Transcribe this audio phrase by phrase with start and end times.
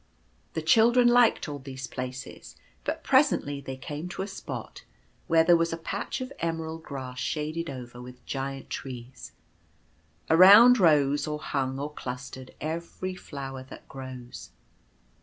[0.55, 4.83] The children liked all these places, but presently they come to a spot
[5.27, 9.33] where there was a patch of emerald grass shaded over with giant trees.
[10.27, 14.49] Around rose or hung or clustered every flower that grows.